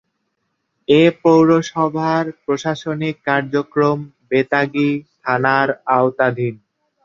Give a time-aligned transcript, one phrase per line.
[0.87, 4.91] এ পৌরসভার প্রশাসনিক কার্যক্রম বেতাগী
[5.19, 6.55] থানার আওতাধীন।